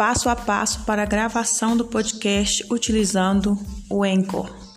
passo 0.00 0.30
a 0.30 0.34
passo 0.34 0.80
para 0.86 1.02
a 1.02 1.04
gravação 1.04 1.76
do 1.76 1.84
podcast 1.84 2.64
utilizando 2.70 3.58
o 3.90 4.02
Encore. 4.02 4.69